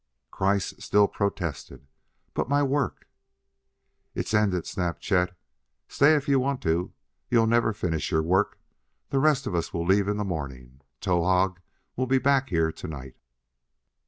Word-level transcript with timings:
Kreiss 0.31 0.73
still 0.83 1.07
protested. 1.07 1.85
"But 2.33 2.49
my 2.49 2.63
work" 2.63 3.07
"Is 4.15 4.33
ended!" 4.33 4.65
snapped 4.65 5.01
Chet. 5.01 5.37
"Stay 5.87 6.15
if 6.15 6.27
you 6.27 6.39
want 6.39 6.59
to; 6.63 6.91
you'll 7.29 7.45
never 7.45 7.71
finish 7.71 8.09
your 8.09 8.23
work. 8.23 8.57
The 9.11 9.19
rest 9.19 9.45
of 9.45 9.53
us 9.53 9.75
will 9.75 9.85
leave 9.85 10.07
in 10.07 10.17
the 10.17 10.23
morning. 10.25 10.81
Towahg 11.01 11.57
will 11.95 12.07
be 12.07 12.17
back 12.17 12.49
here 12.49 12.71
to 12.71 12.87
night. 12.87 13.15